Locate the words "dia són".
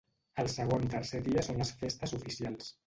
1.29-1.63